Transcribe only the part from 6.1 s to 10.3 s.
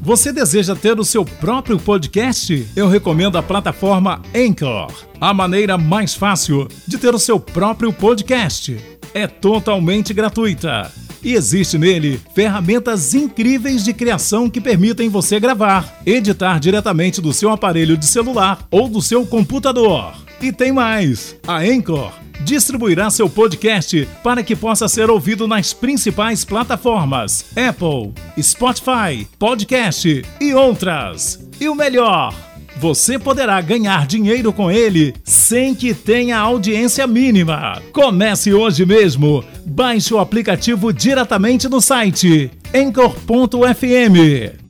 fácil de ter o seu próprio podcast. É totalmente